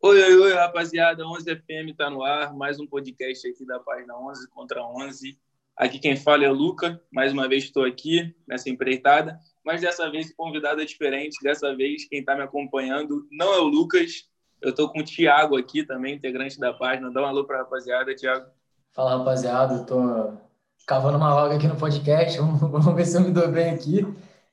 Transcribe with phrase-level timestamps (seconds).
[0.00, 1.26] Oi, oi, oi, rapaziada.
[1.26, 2.54] 11 FM tá no ar.
[2.54, 5.36] Mais um podcast aqui da página 11 contra 11.
[5.76, 7.02] Aqui quem fala é o Luca.
[7.10, 9.40] Mais uma vez estou aqui nessa empreitada.
[9.64, 11.42] Mas dessa vez o convidado é diferente.
[11.42, 14.28] Dessa vez quem está me acompanhando não é o Lucas.
[14.62, 17.10] Eu estou com o Thiago aqui também, integrante da página.
[17.10, 18.46] Dá um alô para a rapaziada, Thiago.
[18.92, 19.80] Fala, rapaziada.
[19.80, 20.40] Estou
[20.86, 22.38] cavando uma vaga aqui no podcast.
[22.38, 24.06] Vamos ver se eu me dou bem aqui.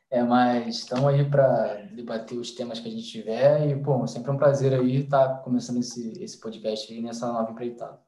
[0.10, 4.30] É, mas estamos aí para debater os temas que a gente tiver e, pô, sempre
[4.30, 8.00] é um prazer aí estar tá começando esse, esse podcast aí nessa nova empreitada.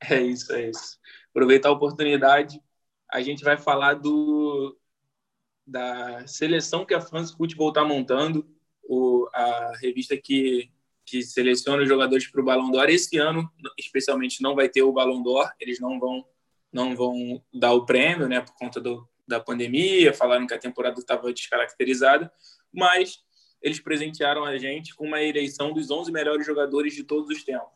[0.00, 0.98] É isso, é isso.
[1.30, 2.62] Aproveitar a oportunidade,
[3.10, 4.76] a gente vai falar do
[5.66, 8.48] da seleção que a France Football está montando,
[8.82, 10.70] o, a revista que,
[11.04, 12.88] que seleciona os jogadores para o Ballon d'Or.
[12.88, 16.24] Esse ano, especialmente, não vai ter o Ballon d'Or, eles não vão,
[16.72, 20.98] não vão dar o prêmio, né, por conta do, da pandemia, falaram que a temporada
[20.98, 22.32] estava descaracterizada,
[22.72, 23.22] mas
[23.60, 27.68] eles presentearam a gente com uma eleição dos 11 melhores jogadores de todos os tempos.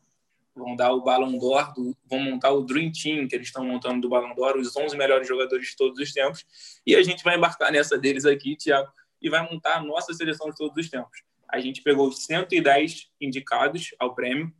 [0.54, 1.72] Vão dar o Ballon d'Or,
[2.04, 5.26] vão montar o Dream Team que eles estão montando do Ballon d'Or, os 11 melhores
[5.26, 6.44] jogadores de todos os tempos,
[6.86, 10.50] e a gente vai embarcar nessa deles aqui, Thiago, e vai montar a nossa seleção
[10.50, 11.22] de todos os tempos.
[11.48, 14.52] A gente pegou os 110 indicados ao prêmio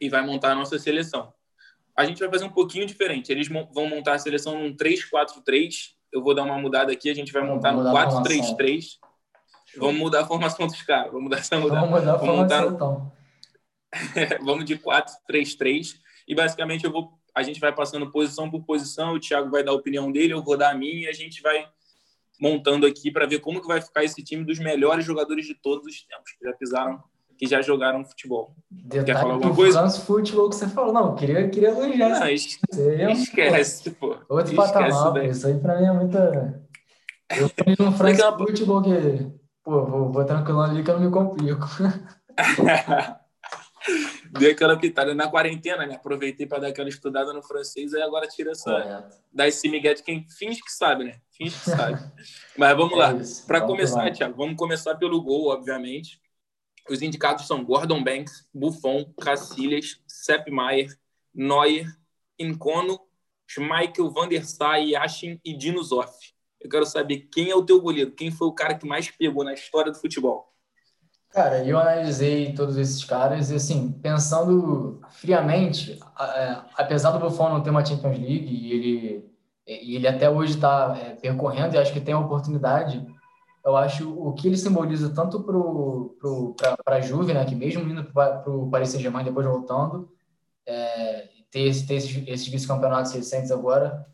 [0.00, 1.32] e vai montar a nossa seleção.
[1.96, 3.30] A gente vai fazer um pouquinho diferente.
[3.30, 7.32] Eles vão montar a seleção num 3-4-3 eu vou dar uma mudada aqui, a gente
[7.32, 8.98] vai montar no 4-3-3.
[9.76, 11.06] Vamos mudar a formação dos caras.
[11.06, 11.80] Vamos mudar essa mudada.
[11.80, 13.12] Vamos mudar a formação, então.
[14.44, 15.96] Vamos de 4-3-3.
[16.28, 19.72] E basicamente eu vou, a gente vai passando posição por posição, o Thiago vai dar
[19.72, 21.66] a opinião dele, eu vou dar a minha e a gente vai
[22.40, 25.86] montando aqui para ver como que vai ficar esse time dos melhores jogadores de todos
[25.86, 27.02] os tempos que já pisaram
[27.42, 28.54] que já jogaram futebol.
[28.70, 29.90] Detalhe Quer falar alguma coisa?
[29.90, 30.92] Futebol que você falou.
[30.92, 32.20] Não, queria, queria elogiar.
[32.20, 32.60] Não, es...
[33.18, 34.16] esquece, pô.
[34.28, 35.24] Outro esquece patamar.
[35.24, 36.62] Isso aí pra mim é muita...
[37.36, 37.90] Eu fui no.
[38.46, 39.26] Futebol que...
[39.64, 41.66] Pô, vou, vou tranquilo ali que eu não me complico.
[44.38, 45.96] Dei aquela pitada na quarentena, né?
[45.96, 48.70] Aproveitei para dar aquela estudada no francês, aí agora tira essa.
[48.70, 49.16] Correto.
[49.32, 51.16] Dá esse migué de quem finge que sabe, né?
[51.36, 51.98] Finge que sabe.
[52.56, 53.12] Mas vamos é lá.
[53.48, 56.21] Para começar, Thiago, vamos começar pelo gol, obviamente.
[56.88, 60.88] Os indicados são Gordon Banks, Buffon, Cacilhas, Sepp Maier,
[61.34, 61.86] Neuer,
[62.38, 63.00] Incono,
[63.46, 66.12] Schmeichel, Van der Sar, Yashin e Dino Zoff.
[66.60, 69.44] Eu quero saber quem é o teu goleiro, quem foi o cara que mais pegou
[69.44, 70.52] na história do futebol.
[71.30, 77.62] Cara, eu analisei todos esses caras e, assim, pensando friamente, é, apesar do Buffon não
[77.62, 79.32] ter uma Champions League e ele,
[79.66, 83.04] e ele até hoje está é, percorrendo e acho que tem a oportunidade,
[83.64, 88.50] eu acho o que ele simboliza tanto para a Juve, né, que mesmo indo para
[88.50, 90.10] o Paris Saint-Germain depois voltando,
[90.66, 94.06] é, ter, ter esses, esses vice-campeonatos recentes agora,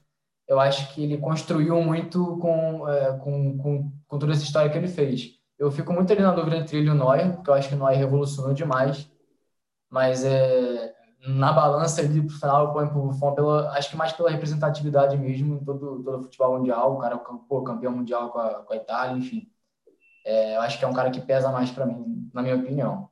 [0.46, 4.78] eu acho que ele construiu muito com, é, com, com, com, toda essa história que
[4.78, 5.38] ele fez.
[5.58, 7.74] Eu fico muito ali na dúvida entre ele e o Neuer, porque eu acho que
[7.74, 9.10] o Neuer revolucionou demais,
[9.90, 10.87] mas é,
[11.26, 15.16] na balança ali pro final eu ponho pro Buffon pela, acho que mais pela representatividade
[15.16, 18.72] mesmo em todo, todo o futebol mundial, o cara pô, campeão mundial com a, com
[18.72, 19.50] a Itália, enfim.
[20.24, 23.08] É, eu acho que é um cara que pesa mais para mim, na minha opinião.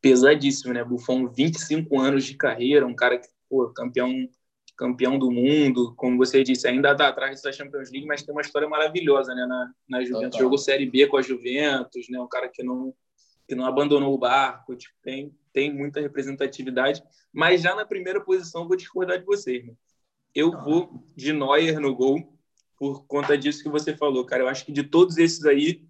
[0.00, 0.82] Pesadíssimo, né?
[0.82, 4.28] Buffon, 25 anos de carreira, um cara que, pô, campeão
[4.76, 8.40] campeão do mundo, como você disse, ainda está atrás dessa Champions League, mas tem uma
[8.40, 10.30] história maravilhosa, né, na, na Juventus.
[10.30, 10.40] Total.
[10.40, 12.94] Jogou Série B com a Juventus, né, um cara que não
[13.48, 17.02] que não abandonou o barco, tipo, tem tem muita representatividade,
[17.32, 19.76] mas já na primeira posição vou discordar de você, irmão.
[20.32, 22.38] Eu vou de Neuer no gol
[22.78, 24.44] por conta disso que você falou, cara.
[24.44, 25.84] Eu acho que de todos esses aí,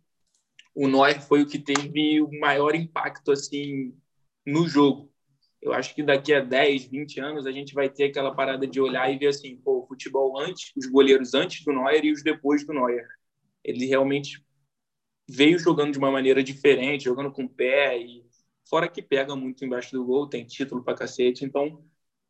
[0.75, 3.95] o Neuer foi o que teve o maior impacto assim
[4.47, 5.13] no jogo.
[5.61, 8.81] Eu acho que daqui a 10, 20 anos a gente vai ter aquela parada de
[8.81, 12.23] olhar e ver assim, pô, o futebol antes, os goleiros antes do Neuer e os
[12.23, 13.07] depois do Neuer.
[13.63, 14.43] Ele realmente
[15.29, 18.28] veio jogando de uma maneira diferente, jogando com o pé e
[18.69, 21.45] Fora que pega muito embaixo do gol, tem título pra cacete.
[21.45, 21.83] Então,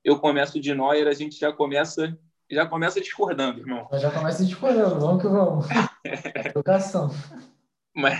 [0.05, 2.17] eu começo de Neuer, a gente já começa
[2.51, 3.87] já começa discordando, irmão.
[3.93, 5.67] já começa discordando, vamos que vamos.
[6.47, 7.11] Educação.
[7.95, 8.19] mas,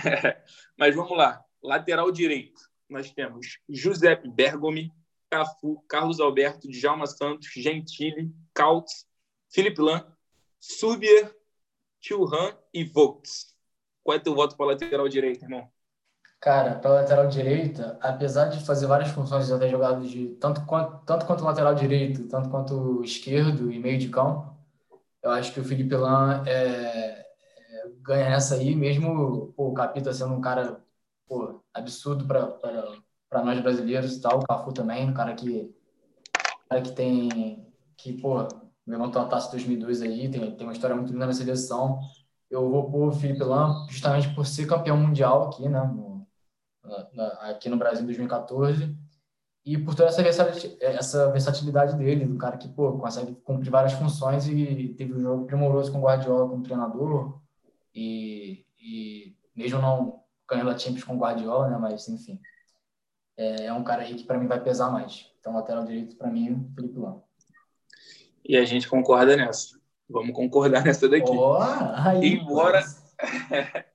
[0.77, 1.43] mas vamos lá.
[1.63, 4.93] Lateral direito, nós temos Giuseppe Bergomi,
[5.29, 9.07] Cafu, Carlos Alberto, Djalma Santos, Gentili, Kautz,
[9.51, 10.05] Felipe Lan,
[10.59, 11.35] Subier,
[11.99, 13.55] Churran e Vox.
[14.03, 15.69] Qual é teu voto para lateral direito, irmão?
[16.41, 21.03] Cara, para lateral direita, apesar de fazer várias funções, já ter jogado de tanto quanto,
[21.05, 24.55] tanto quanto lateral direito, tanto quanto esquerdo e meio de campo,
[25.21, 27.25] eu acho que o Felipe Lan é, é,
[28.01, 30.81] ganha essa aí, mesmo pô, o Capita sendo um cara
[31.27, 35.75] pô, absurdo para nós brasileiros e tal, o Cafu também, um cara que,
[36.69, 38.47] cara que tem, que, pô,
[38.87, 41.99] levantou a taça 2002 aí, tem, tem uma história muito linda na seleção.
[42.49, 45.81] Eu vou pôr o Felipe Lan justamente por ser campeão mundial aqui, né,
[47.13, 48.95] no, aqui no Brasil em 2014
[49.65, 53.93] e por toda essa versatilidade, essa versatilidade dele, do cara que pô, consegue cumprir várias
[53.93, 57.39] funções e teve um jogo primoroso com o Guardiola como treinador
[57.93, 62.39] e, e mesmo não ganhando a Champions com o Guardiola, né, mas enfim,
[63.37, 65.31] é, é um cara aí que para mim vai pesar mais.
[65.39, 67.21] Então, lateral direito para mim, Felipe Lã.
[68.43, 69.79] E a gente concorda nessa.
[70.09, 71.31] Vamos concordar nessa daqui.
[71.31, 72.83] Oh, aí, Embora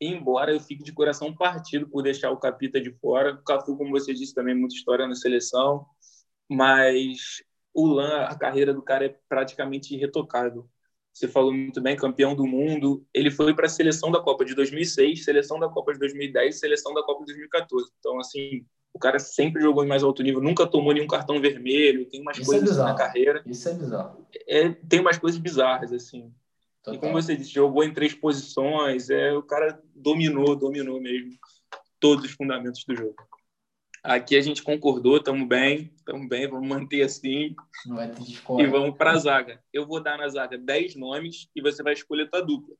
[0.00, 3.34] embora eu fique de coração partido por deixar o Capita de fora.
[3.34, 5.86] O Cafu, como você disse, também muita história na seleção,
[6.48, 7.42] mas
[7.74, 10.68] o Lan, a carreira do cara é praticamente irretocável.
[11.12, 13.04] Você falou muito bem, campeão do mundo.
[13.12, 16.94] Ele foi para a seleção da Copa de 2006, seleção da Copa de 2010, seleção
[16.94, 17.90] da Copa de 2014.
[17.98, 18.64] Então, assim,
[18.94, 22.08] o cara sempre jogou em mais alto nível, nunca tomou nenhum cartão vermelho.
[22.08, 23.42] Tem umas Isso é coisas é na carreira.
[23.44, 24.26] Isso é bizarro.
[24.46, 26.32] É, tem umas coisas bizarras, assim.
[26.82, 26.94] Total.
[26.94, 31.32] E como você disse, jogou em três posições, é, o cara dominou, dominou mesmo
[32.00, 33.16] todos os fundamentos do jogo.
[34.02, 37.54] Aqui a gente concordou, estamos bem, estamos bem, vamos manter assim.
[37.84, 38.22] Não vai ter
[38.60, 39.62] E vamos para a zaga.
[39.72, 42.74] Eu vou dar na zaga 10 nomes e você vai escolher tua dupla.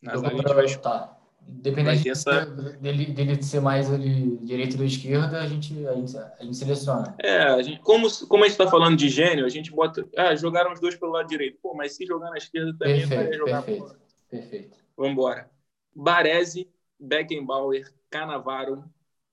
[0.00, 1.19] Na zaga a gente vai...
[1.52, 2.46] Dependendo essa...
[2.80, 7.14] dele, dele ser mais ali, direito ou esquerda, a gente, a gente, a gente seleciona.
[7.18, 10.06] É, a gente, como, como a gente está falando de gênio, a gente bota.
[10.16, 11.58] Ah, jogaram os dois pelo lado direito.
[11.62, 13.96] Pô, mas se jogar na esquerda também perfeito, jogar perfeito,
[14.30, 14.78] perfeito.
[14.96, 15.50] Vamos embora.
[15.94, 16.68] Baresi,
[16.98, 18.84] Beckenbauer, Canavaro,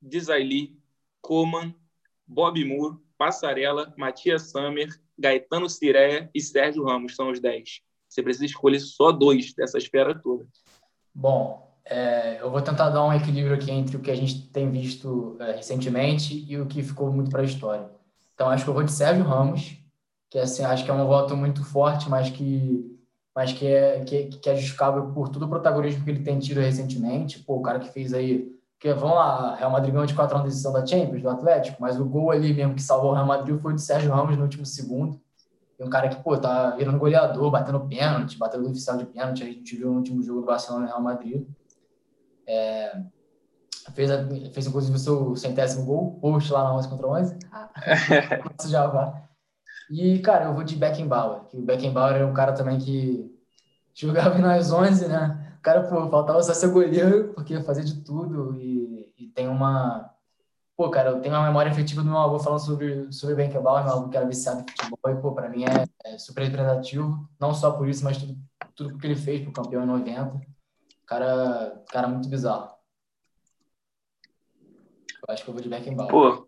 [0.01, 0.77] Desailly,
[1.21, 1.73] Coman,
[2.25, 7.81] Bob Moore, Passarela, Matias Sammer, Gaetano Cireia e Sérgio Ramos são os 10.
[8.07, 10.47] Você precisa escolher só dois dessa esfera toda.
[11.13, 14.69] Bom, é, eu vou tentar dar um equilíbrio aqui entre o que a gente tem
[14.69, 17.89] visto é, recentemente e o que ficou muito para a história.
[18.33, 19.77] Então, acho que eu vou de Sérgio Ramos,
[20.29, 22.85] que assim, acho que é um voto muito forte, mas que,
[23.33, 26.59] mas que, é, que, que é justificável por todo o protagonismo que ele tem tido
[26.59, 27.39] recentemente.
[27.39, 28.51] Pô, o cara que fez aí.
[28.77, 31.81] Porque, vamos lá, Real Madrid ganhou de 4 a 1 decisão da Champions, do Atlético,
[31.81, 34.43] mas o gol ali mesmo que salvou o Real Madrid foi de Sérgio Ramos no
[34.43, 35.19] último segundo.
[35.79, 39.43] E um cara que, pô, tá virando goleador, batendo pênalti, batendo oficial de pênalti.
[39.43, 41.47] A gente viu no último jogo do Barcelona e Real Madrid.
[42.47, 43.01] É,
[43.93, 47.37] fez, a, fez inclusive o seu centésimo gol, post lá na 11 contra 11.
[47.51, 49.27] Nossa, já.
[49.89, 53.33] E, cara, eu vou de Beckenbauer, que o Beckenbauer é um cara também que
[53.93, 55.55] jogava nas 11, né?
[55.59, 60.13] O cara, pô, faltava só ser goleiro, porque fazia de tudo e, e tem uma...
[60.75, 63.93] Pô, cara, eu tenho uma memória efetiva do meu avô falando sobre, sobre Beckenbauer, meu
[63.93, 67.53] avô que era viciado em futebol, e, pô, pra mim é, é super representativo, não
[67.53, 68.37] só por isso, mas tudo,
[68.75, 70.39] tudo que ele fez pro campeão em 90.
[71.07, 72.75] Cara, cara muito bizarro.
[74.61, 76.11] Eu acho que eu vou de Beckenbauer.
[76.11, 76.47] Pô,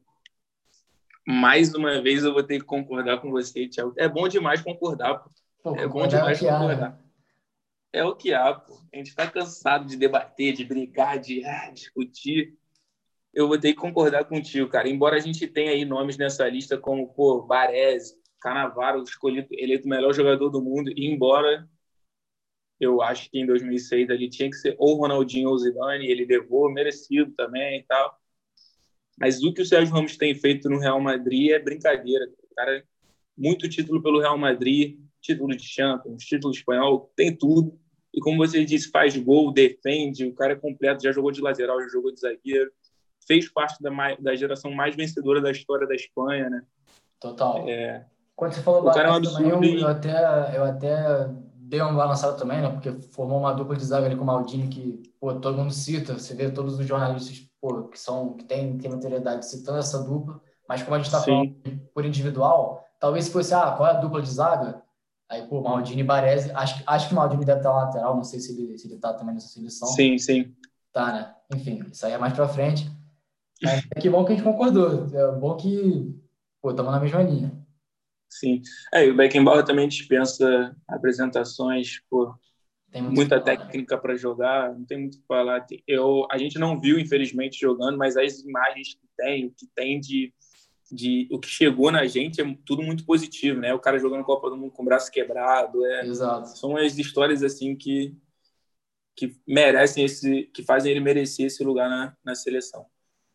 [1.26, 3.94] mais uma vez eu vou ter que concordar com você, Thiago.
[3.98, 5.32] É bom demais concordar, pô.
[5.64, 6.88] pô é bom demais é concordar.
[6.88, 7.00] Há, né?
[7.94, 8.82] É o que há, pô.
[8.94, 12.54] A gente está cansado de debater, de brigar, de ah, discutir.
[13.34, 14.90] Eu vou ter que concordar contigo, cara.
[14.90, 19.90] Embora a gente tenha aí nomes nessa lista como, pô, Baresi, Canavaro, escolhido, eleito o
[19.90, 21.66] melhor jogador do mundo, e embora
[22.80, 26.72] eu acho que em 2006 ali tinha que ser ou Ronaldinho ou Zidane, ele levou,
[26.72, 28.18] merecido também e tal.
[29.20, 32.26] Mas o que o Sérgio Ramos tem feito no Real Madrid é brincadeira.
[32.50, 32.84] O cara,
[33.38, 37.78] muito título pelo Real Madrid, título de Champions, título espanhol, tem tudo.
[38.14, 41.81] E como você disse, faz gol, defende, o cara é completo, já jogou de lateral,
[41.81, 42.71] já jogou de zagueiro,
[43.28, 46.64] fez parte da, da geração mais vencedora da história da Espanha, né?
[47.19, 47.68] Total.
[47.68, 48.06] É...
[48.36, 51.30] Quando você falou o cara é um absurdo eu, eu, até, eu até
[51.69, 52.69] deu uma balançada também, né?
[52.69, 56.18] Porque formou uma dupla de zaga ali com o Maldini que, pô, todo mundo cita,
[56.18, 60.42] você vê todos os jornalistas, pô, que são que tem, tem notoriedade citando essa dupla,
[60.68, 61.56] mas como a gente está falando
[61.94, 64.81] por individual, talvez se fosse, ah, qual é a dupla de zaga?
[65.30, 68.40] Aí, pô, Maldini e Baresi, acho, acho que o Maldini deve estar lateral, não sei
[68.40, 69.88] se ele, se ele tá também nessa seleção.
[69.90, 70.52] Sim, sim.
[70.92, 71.35] Tá, né?
[71.54, 72.90] Enfim, isso aí é mais pra frente.
[73.61, 75.06] Mas é que bom que a gente concordou.
[75.14, 76.19] É bom que,
[76.59, 77.52] pô, estamos na mesma linha.
[78.30, 78.62] Sim.
[78.94, 82.38] É, e o Beckenbauer também dispensa apresentações, por
[83.02, 85.66] muita técnica para jogar, não tem muito o que falar.
[85.88, 90.00] Eu, a gente não viu, infelizmente, jogando, mas as imagens que tem, o que tem
[90.00, 90.33] de,
[90.92, 93.74] de o que chegou na gente é tudo muito positivo, né?
[93.74, 96.57] O cara jogando Copa do Mundo com o braço quebrado, é, Exato.
[96.57, 98.16] são as histórias assim que
[99.16, 102.86] que merecem esse, que fazem ele merecer esse lugar na, na seleção.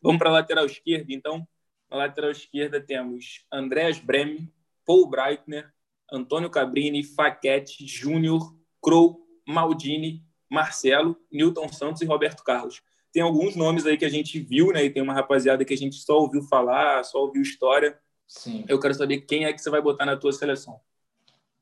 [0.00, 1.46] Vamos para a lateral esquerda, então.
[1.90, 4.50] Na lateral esquerda temos Andreas Breme,
[4.84, 5.72] Paul Breitner,
[6.12, 12.82] Antônio Cabrini, Faquete, Júnior, Crow, Maldini, Marcelo, Newton Santos e Roberto Carlos.
[13.12, 14.84] Tem alguns nomes aí que a gente viu, né?
[14.84, 17.98] E tem uma rapaziada que a gente só ouviu falar, só ouviu história.
[18.26, 18.64] Sim.
[18.68, 20.80] Eu quero saber quem é que você vai botar na tua seleção.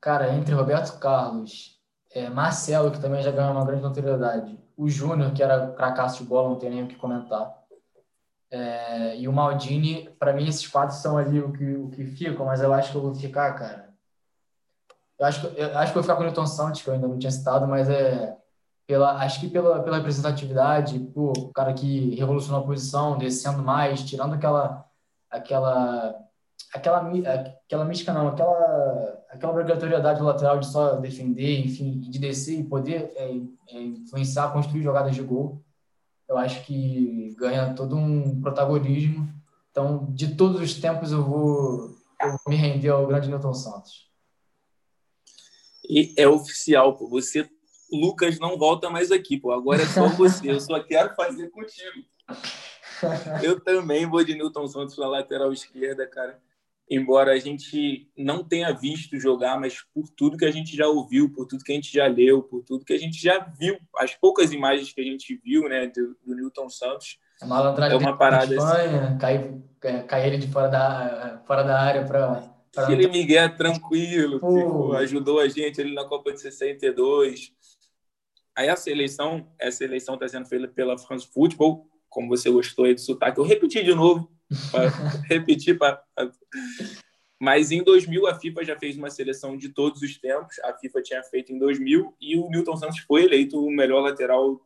[0.01, 1.79] Cara, entre Roberto Carlos,
[2.11, 6.29] é, Marcelo, que também já ganhou uma grande notoriedade, o Júnior, que era cracaço de
[6.29, 7.62] bola, não tem nem o que comentar.
[8.53, 12.45] É, e o Maldini, para mim, esses quatro são ali o que, o que ficam,
[12.45, 13.89] mas eu acho que eu vou ficar, cara.
[15.17, 16.93] Eu acho, que, eu acho que eu vou ficar com o Newton Santos, que eu
[16.93, 18.37] ainda não tinha citado, mas é.
[18.85, 24.03] Pela, acho que pela, pela representatividade, pô, o cara que revolucionou a posição, descendo mais,
[24.03, 24.85] tirando aquela.
[25.31, 26.15] aquela
[26.73, 26.99] aquela,
[27.65, 32.63] aquela mística, não, aquela, aquela obrigatoriedade do lateral de só defender, enfim, de descer e
[32.63, 33.31] poder é,
[33.69, 35.63] é, influenciar, construir jogadas de gol
[36.27, 39.27] eu acho que ganha todo um protagonismo.
[39.71, 44.07] Então, de todos os tempos, eu vou, eu vou me render ao grande Newton Santos.
[45.89, 47.07] E é oficial, pô.
[47.09, 47.49] Você,
[47.91, 49.51] Lucas, não volta mais aqui, pô.
[49.51, 50.51] Agora é só você.
[50.51, 52.05] Eu só quero fazer contigo.
[53.43, 56.39] Eu também vou de Newton Santos na lateral esquerda, cara
[56.93, 61.31] embora a gente não tenha visto jogar, mas por tudo que a gente já ouviu,
[61.31, 64.13] por tudo que a gente já leu, por tudo que a gente já viu, as
[64.13, 68.17] poucas imagens que a gente viu, né, do, do Newton Santos, é uma, é uma
[68.17, 69.17] parada Espanha, assim.
[69.17, 74.93] cai, é, cai ele de fora da, fora da área para Aquele Miguel tranquilo, tipo,
[74.93, 77.51] ajudou a gente ali na Copa de 62.
[78.55, 82.93] Aí a seleção, essa eleição está sendo feita pela France Football, como você gostou aí
[82.93, 84.31] do sotaque, eu repeti de novo,
[84.71, 84.89] para
[85.27, 85.77] repetir.
[85.77, 86.03] Pra...
[87.39, 90.59] Mas em 2000 a FIFA já fez uma seleção de todos os tempos.
[90.59, 94.65] A FIFA tinha feito em 2000 e o Newton Santos foi eleito o melhor lateral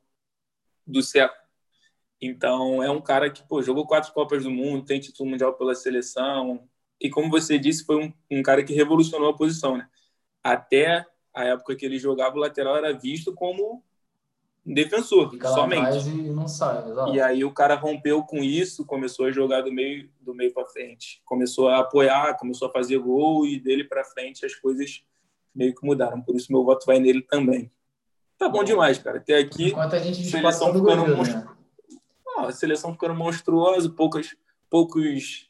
[0.85, 1.41] do século.
[2.21, 5.75] Então é um cara que pô, jogou quatro Copas do Mundo, tem título mundial pela
[5.75, 6.67] seleção
[6.99, 9.87] e como você disse foi um, um cara que revolucionou a posição, né?
[10.43, 13.83] Até a época que ele jogava o lateral era visto como
[14.73, 16.09] defensor, Fica somente.
[16.09, 17.13] E não sai, exato.
[17.13, 20.65] E aí o cara rompeu com isso, começou a jogar do meio do meio para
[20.65, 25.03] frente, começou a apoiar, começou a fazer gol e dele para frente as coisas
[25.55, 26.21] meio que mudaram.
[26.21, 27.71] Por isso meu voto vai nele também.
[28.37, 29.17] Tá bom demais, cara.
[29.17, 31.39] Até aqui Enquanto a gente seleção ficando monstru...
[31.39, 31.47] né?
[32.37, 34.35] ah, a seleção ficando monstruosa, poucas
[34.69, 35.49] poucos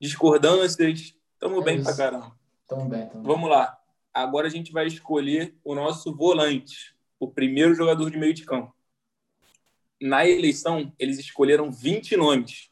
[0.00, 1.14] discordâncias.
[1.38, 1.84] Tamo é bem isso.
[1.84, 2.32] pra caramba.
[2.66, 3.78] Tamo bem, tamo Vamos lá.
[4.14, 8.74] Agora a gente vai escolher o nosso volante o primeiro jogador de meio de campo.
[10.00, 12.70] Na eleição, eles escolheram 20 nomes.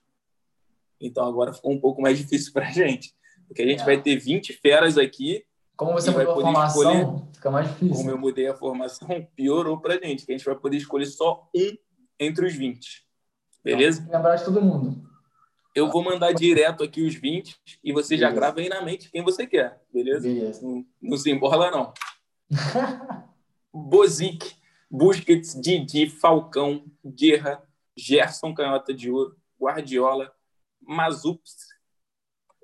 [1.00, 3.14] Então agora ficou um pouco mais difícil para a gente.
[3.46, 3.84] Porque a gente é.
[3.84, 5.44] vai ter 20 feras aqui.
[5.76, 7.34] Como você mudou a formação, escolher...
[7.34, 7.96] fica mais difícil.
[7.96, 10.24] Como eu mudei a formação, piorou para a gente.
[10.24, 11.76] Que a gente vai poder escolher só um
[12.18, 13.04] entre os 20.
[13.62, 14.02] Beleza?
[14.02, 15.02] Então, lembrar de todo mundo.
[15.74, 18.30] Eu vou mandar direto aqui os 20 e você beleza.
[18.30, 20.28] já grava aí na mente quem você quer, beleza?
[20.28, 20.62] beleza.
[20.62, 21.92] Não, não se embola, não.
[23.74, 24.56] Bozic,
[24.88, 27.60] Busquets, Didi, Falcão, Guerra,
[27.96, 30.32] Gerson Canhota de Ouro, Guardiola,
[30.80, 31.70] Mazups,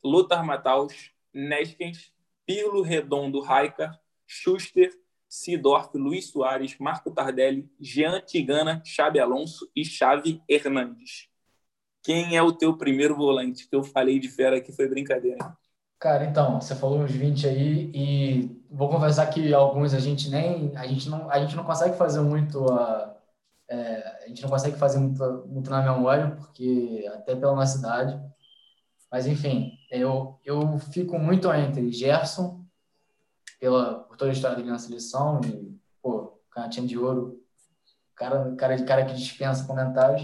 [0.05, 2.13] Lothar Matthaus, Neskens,
[2.47, 4.97] Pirlo Redondo Raikar, Schuster,
[5.29, 11.29] Sidorf, Luiz Soares, Marco Tardelli, Jean Tigana, Xabi Alonso e Xavi Hernandes.
[12.05, 13.69] Quem é o teu primeiro volante?
[13.69, 15.57] Que eu falei de fera aqui foi brincadeira.
[16.01, 20.75] Cara, então, você falou uns 20 aí e vou confessar que alguns a gente nem,
[20.75, 23.15] a gente não, a gente não consegue fazer muito a,
[23.69, 28.19] é, a gente não consegue fazer muito, muito na memória, porque até pela nossa idade.
[29.13, 32.65] Mas enfim, eu, eu fico muito entre Gerson,
[33.61, 37.45] pela, por toda a história dele na seleção, e, pô, cantinho de ouro,
[38.15, 40.23] cara, cara, cara que dispensa comentários.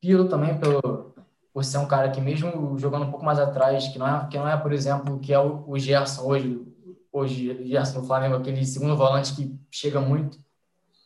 [0.00, 1.07] Pilo também pelo,
[1.52, 4.38] por ser um cara que mesmo jogando um pouco mais atrás, que não é, que
[4.38, 6.66] não é por exemplo, que é o, o Gerson hoje,
[7.12, 10.38] hoje Gerson no Flamengo, aquele segundo volante que chega muito,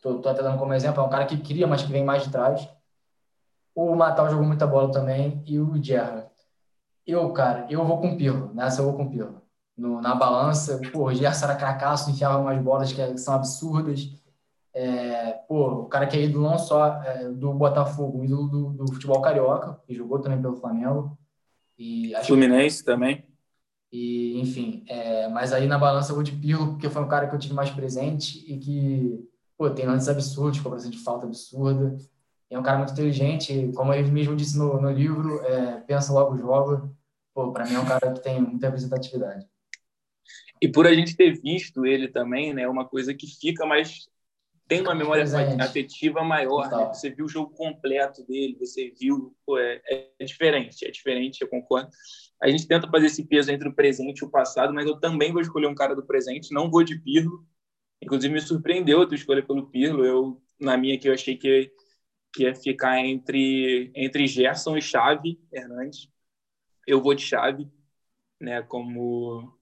[0.01, 2.29] tô até dando como exemplo, é um cara que cria, mas que vem mais de
[2.29, 2.67] trás.
[3.73, 6.29] O Matal jogou muita bola também e o Gerra.
[7.07, 9.41] Eu, cara, eu vou com o Pirlo, nessa eu vou com o Pirlo.
[9.75, 14.07] No, na balança, pô, o Gerson era cracaço, enfiava umas bolas que são absurdas.
[14.73, 18.93] É, pô, o cara que é ídolo não só é, do Botafogo, ídolo do, do,
[18.93, 21.17] futebol carioca, que jogou também pelo Flamengo.
[21.77, 22.85] E Fluminense que...
[22.85, 23.25] também.
[23.91, 27.27] E, enfim, é, mas aí na balança eu vou de Pirlo, porque foi um cara
[27.27, 31.95] que eu tive mais presente e que, pô, tem lances absurdos, cobrança de falta absurda.
[32.49, 36.35] É um cara muito inteligente, como ele mesmo disse no, no livro, é, pensa logo
[36.37, 36.89] joga.
[37.35, 39.45] Pô, para mim é um cara que tem muita representatividade.
[40.59, 44.07] E por a gente ter visto ele também, né, uma coisa que fica mais
[44.73, 45.61] tem uma memória Presente.
[45.61, 46.69] afetiva maior.
[46.69, 46.85] Né?
[46.87, 49.35] Você viu o jogo completo dele, você viu.
[49.45, 51.89] Pô, é, é, diferente, é diferente, eu concordo.
[52.41, 55.31] A gente tenta fazer esse peso entre o presente e o passado, mas eu também
[55.31, 57.45] vou escolher um cara do presente, não vou de Pirlo.
[58.01, 60.03] Inclusive, me surpreendeu a tua escolha pelo Pirlo.
[60.03, 61.71] Eu, na minha, que eu achei que,
[62.33, 66.09] que ia ficar entre, entre Gerson e Chave Hernandes.
[66.87, 67.69] Eu vou de Chave,
[68.41, 69.57] né, como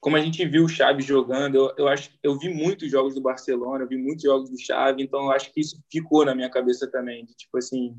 [0.00, 3.20] como a gente viu o Xavi jogando, eu, eu acho eu vi muitos jogos do
[3.20, 6.50] Barcelona, eu vi muitos jogos do Xavi, então eu acho que isso ficou na minha
[6.50, 7.94] cabeça também, de, tipo assim,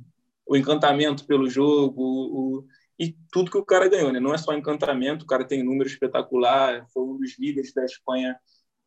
[0.46, 2.66] o encantamento pelo jogo, o,
[3.00, 4.20] e tudo que o cara ganhou, né?
[4.20, 8.36] Não é só encantamento, o cara tem número espetacular, foi um dos líderes da Espanha,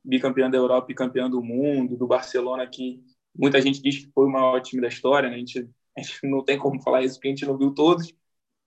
[0.04, 3.00] bicampeão da Europa e campeão do mundo, do Barcelona, que
[3.35, 5.37] muita gente diz que foi o maior time da história, né?
[5.37, 8.12] A gente, a gente não tem como falar isso porque a gente não viu todos,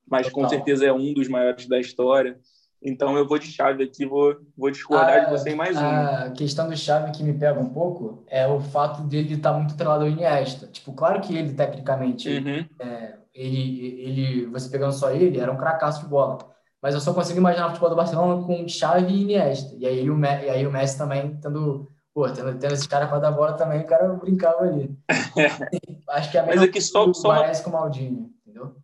[0.10, 0.44] mas Total.
[0.44, 2.39] com certeza é um dos maiores da história.
[2.81, 5.86] Então eu vou de chave aqui, vou, vou discordar a, de você em mais um.
[5.86, 9.74] A questão do chave que me pega um pouco é o fato dele estar muito
[9.74, 10.67] atrelado ao Iniesta.
[10.67, 12.65] Tipo, claro que ele, tecnicamente, uhum.
[12.79, 16.38] é, ele, ele, você pegando só ele, era um cracaço de bola.
[16.81, 19.75] Mas eu só consigo imaginar o futebol do Barcelona com Xavi e Iniesta.
[19.77, 23.19] E aí o, e aí o Messi também tendo, pô, tendo, tendo esse cara para
[23.19, 24.96] dar bola também, o cara brincava ali.
[26.10, 27.29] Acho que é a mesma Mas é que só, só...
[27.29, 28.75] Parece com o Maldini, entendeu?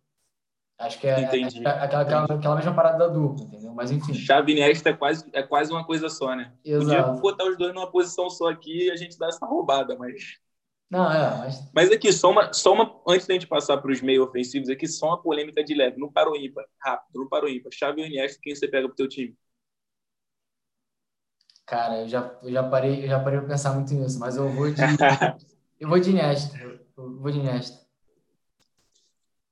[0.78, 3.72] Acho que é, é aquela, aquela, aquela, mesma parada da dupla, entendeu?
[3.74, 4.12] Mas enfim.
[4.12, 6.52] Xavi e Iniesta é quase, é quase uma coisa só, né?
[6.64, 7.12] Exato.
[7.12, 10.38] Podia botar os dois numa posição só aqui e a gente dá essa roubada, mas...
[10.90, 11.70] Não, é, mas...
[11.72, 13.00] mas aqui, só uma, só uma...
[13.06, 15.96] Antes da gente passar para os meio ofensivos, aqui só uma polêmica de leve.
[15.96, 17.72] No paro ímpar, rápido, no paro ímpar.
[17.72, 19.36] Xavi e Iniesta, quem você pega pro teu time?
[21.66, 24.50] Cara, eu já, eu já parei eu já parei para pensar muito nisso, mas eu
[24.50, 24.82] vou de...
[25.78, 26.58] eu vou de Iniesta.
[26.58, 27.83] Eu vou de Iniesta.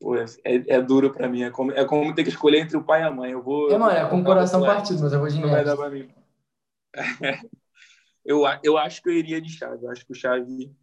[0.03, 1.45] Pô, é, é duro para mim.
[1.45, 3.31] É como, é como ter que escolher entre o pai e a mãe.
[3.31, 3.71] Eu vou.
[3.71, 5.89] É, mano, é com o coração partido, mas eu vou de Não vai dar pra
[5.89, 6.09] mim.
[8.25, 9.85] eu, eu acho que eu iria de Chave.
[9.85, 10.75] Eu acho que o Chave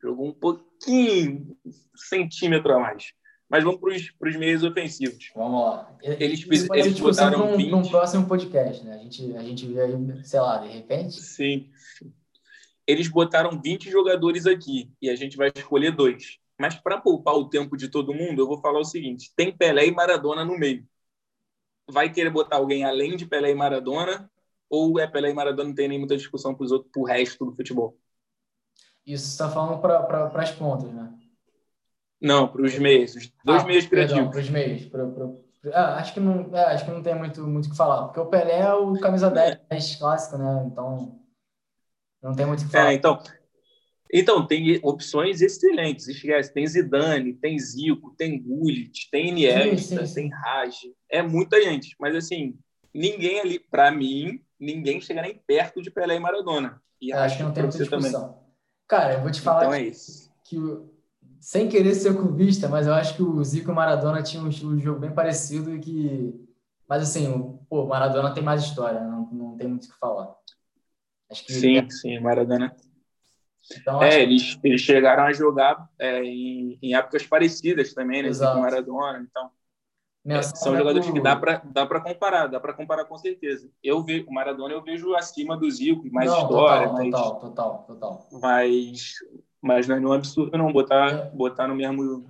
[0.00, 1.56] jogou um pouquinho,
[1.96, 3.12] centímetro a mais.
[3.50, 5.32] Mas vamos para os meios ofensivos.
[5.34, 5.98] Vamos lá.
[6.00, 7.70] Eles, eles botaram num, 20...
[7.70, 8.94] num próximo podcast, né?
[8.94, 11.20] A gente, a gente vê aí, sei lá, de repente.
[11.20, 11.68] Sim.
[12.86, 16.38] Eles botaram 20 jogadores aqui e a gente vai escolher dois.
[16.58, 19.86] Mas para poupar o tempo de todo mundo, eu vou falar o seguinte: tem Pelé
[19.86, 20.86] e Maradona no meio.
[21.90, 24.30] Vai querer botar alguém além de Pelé e Maradona?
[24.70, 26.66] Ou é Pelé e Maradona não tem nem muita discussão para
[26.96, 27.98] o resto do futebol?
[29.04, 31.12] Isso está falando para pra, as pontas, né?
[32.20, 33.16] Não, para os meios.
[33.16, 34.30] Os dois ah, meios criativos.
[34.30, 34.86] Para os meios.
[34.86, 35.28] Pra, pra,
[35.74, 38.04] ah, acho, que não, é, acho que não tem muito muito o que falar.
[38.04, 39.98] Porque o Pelé é o camisa 10 é.
[39.98, 40.64] clássico, né?
[40.66, 41.20] Então,
[42.22, 42.92] não tem muito o que falar.
[42.92, 43.18] É, então,
[44.12, 46.06] então, tem opções excelentes.
[46.06, 50.74] Esquece, tem Zidane, tem Zico, tem Gullit, tem Iniesta, tem Raj.
[51.10, 51.96] É muita gente.
[51.98, 52.58] Mas, assim,
[52.92, 56.82] ninguém ali, para mim, ninguém chega nem perto de Pelé e Maradona.
[57.00, 58.28] E eu acho que não tem muita discussão.
[58.28, 58.42] Também.
[58.86, 60.30] Cara, eu vou te falar então é isso.
[60.44, 60.58] que,
[61.40, 64.50] sem querer ser clubista, mas eu acho que o Zico e o Maradona tinham um
[64.50, 66.34] estilo de jogo bem parecido e que...
[66.86, 70.34] Mas, assim, o pô, Maradona tem mais história, não, não tem muito o que falar.
[71.30, 72.76] Que sim, sim, Maradona
[73.78, 78.28] então, é, eles, eles chegaram a jogar é, em, em, épocas parecidas também, né?
[78.28, 78.56] Exato.
[78.56, 79.50] Com Maradona, então.
[80.24, 83.68] É, são jogadores que dá para dá para comparar, dá para comparar com certeza.
[83.82, 87.40] Eu vejo o Maradona eu vejo acima do Zico, mais não, história, total, mas, total,
[87.40, 88.28] total, total.
[88.40, 89.14] Mas
[89.60, 91.30] mas não é um absurdo não botar é.
[91.30, 92.24] botar no mesmo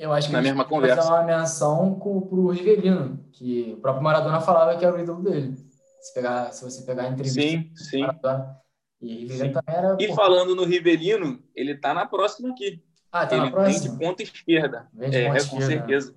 [0.00, 0.96] eu acho que na mesma conversa.
[0.96, 5.22] Fazer uma menção com pro Rivelino, que o próprio Maradona falava que era o ídolo
[5.22, 5.54] dele.
[6.00, 8.00] Se pegar, se você pegar a entrevista sim, sim.
[8.00, 8.56] Maradona,
[9.00, 9.96] e também era.
[9.98, 12.82] E falando no Rivelino, ele tá na próxima aqui.
[13.10, 13.80] Ah, tá ele na próxima?
[13.80, 14.88] Vem de ponta esquerda.
[14.92, 15.66] De é, ponta com esquerda.
[15.66, 16.14] certeza.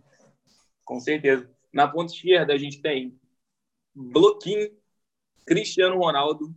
[0.84, 1.50] Com certeza.
[1.72, 3.18] Na ponta esquerda a gente tem
[3.96, 4.70] Bloquinho,
[5.46, 6.54] Cristiano Ronaldo,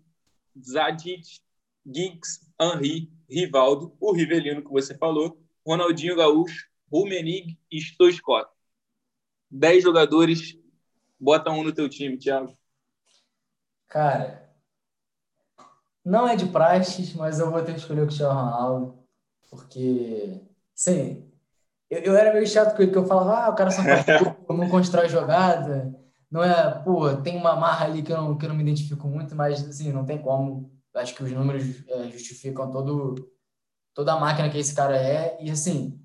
[0.59, 1.41] Zadit,
[1.87, 8.47] Giggs, Henri, Rivaldo, o Rivelino que você falou, Ronaldinho Gaúcho, Rumenig e Stoichkov.
[9.51, 10.59] Dez jogadores,
[11.19, 12.53] bota um no teu time, Thiago.
[13.89, 14.46] Cara,
[16.07, 18.99] não é de praxe, mas eu vou ter que escolher o Cristiano Ronaldo,
[19.51, 20.41] porque,
[20.73, 21.29] sim,
[21.91, 24.07] eu, eu era meio chato com ele, que eu falava, ah, o cara só faz
[24.49, 25.93] não constrói jogada,
[26.31, 29.09] não é, pô, tem uma marra ali que eu não, que eu não me identifico
[29.09, 33.17] muito, mas, assim, não tem como, acho que os números é, justificam todo,
[33.93, 36.01] toda a máquina que esse cara é, e, assim,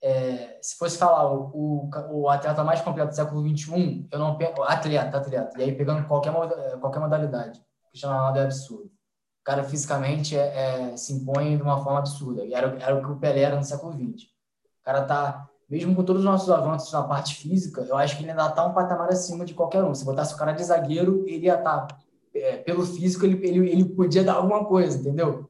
[0.00, 4.38] é, se fosse falar o, o, o, atleta mais completo do século XXI, eu não
[4.62, 6.32] atleta, atleta, e aí pegando qualquer,
[6.78, 7.60] qualquer modalidade,
[7.90, 8.99] Cristiano Ronaldo é absurdo
[9.40, 12.44] o cara fisicamente é, é, se impõe de uma forma absurda.
[12.44, 14.24] E era, era o que o Pelé era no século XX.
[14.24, 18.22] O cara tá, mesmo com todos os nossos avanços na parte física, eu acho que
[18.22, 19.94] ele ainda tá um patamar acima de qualquer um.
[19.94, 21.98] Se botasse o cara de zagueiro, ele ia estar, tá,
[22.34, 25.48] é, pelo físico, ele, ele, ele podia dar alguma coisa, entendeu?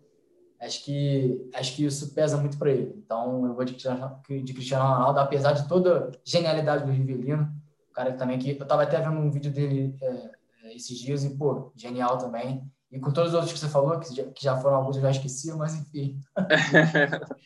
[0.60, 2.94] Acho que, acho que isso pesa muito para ele.
[3.04, 7.50] Então, eu vou de Cristiano, de Cristiano Ronaldo, apesar de toda a genialidade do Rivelino,
[7.90, 10.30] o cara que também que eu tava até vendo um vídeo dele é,
[10.64, 12.70] é esses dias e pô, genial também.
[12.90, 15.02] E com todos os outros que você falou, que já, que já foram alguns eu
[15.02, 16.20] já esqueci, mas enfim.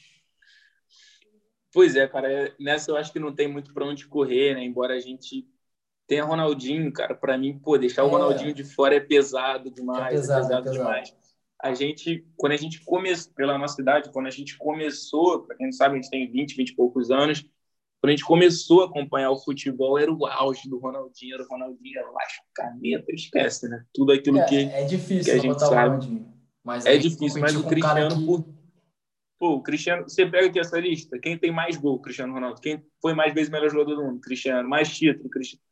[1.73, 2.33] pois é, cara.
[2.33, 4.65] É, nessa eu acho que não tem muito para onde correr, né?
[4.65, 5.47] Embora a gente
[6.07, 7.15] tenha Ronaldinho, cara.
[7.15, 8.05] Para mim, pô, deixar é.
[8.05, 10.15] o Ronaldinho de fora é pesado demais.
[10.15, 10.77] É pesado, é pesado, é pesado.
[10.77, 11.17] demais.
[11.63, 15.67] A gente, quando a gente começou, pela nossa idade, quando a gente começou, para quem
[15.67, 17.45] não sabe, a gente tem 20, 20 e poucos anos,
[18.05, 21.49] quando a gente começou a acompanhar o futebol, era o auge do Ronaldinho, era o
[21.49, 22.09] Ronaldinho, era
[22.55, 23.83] caneta, esquece, né?
[23.95, 25.89] Tudo aquilo É, que, é difícil que a gente botar o sabe.
[25.89, 26.35] Ronaldinho.
[26.63, 28.45] Mas É difícil, mas o Cristiano, que- por...
[29.39, 32.85] pô, o Cristiano, você pega aqui essa lista, quem tem mais gol, Cristiano Ronaldo, quem
[33.01, 35.63] foi mais vezes o melhor jogador do mundo, Cristiano, mais título, Cristiano.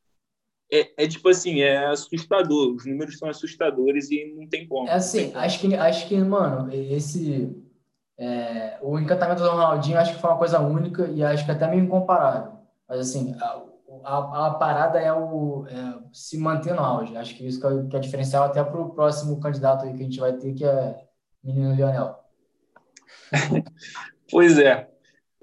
[0.73, 4.89] É, é tipo assim, é assustador, os números são assustadores e não tem como.
[4.89, 7.55] É assim, acho que, acho que, mano, esse.
[8.19, 11.67] É, o encantamento do Ronaldinho acho que foi uma coisa única e acho que até
[11.67, 12.53] meio incomparável.
[12.89, 13.63] Mas, assim, a,
[14.05, 17.17] a, a parada é o é se manter no auge.
[17.17, 19.97] Acho que isso que é, que é diferencial até para o próximo candidato que a
[19.97, 20.99] gente vai ter, que é
[21.43, 22.19] menino Lionel.
[24.31, 24.89] Pois é.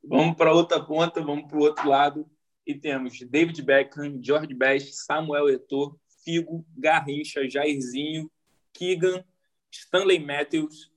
[0.04, 2.28] Vamos para outra ponta, vamos para o outro lado.
[2.66, 8.32] E temos David Beckham, George Best, Samuel Eto'o, Figo, Garrincha, Jairzinho,
[8.74, 9.24] Keegan,
[9.72, 10.92] Stanley Matthews,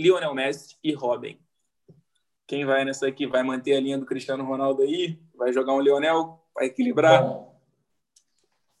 [0.00, 1.38] Lionel Messi e Robin.
[2.46, 3.26] Quem vai nessa aqui?
[3.26, 5.20] Vai manter a linha do Cristiano Ronaldo aí?
[5.36, 6.44] Vai jogar um Lionel?
[6.54, 7.22] Vai equilibrar?
[7.22, 7.60] Bom,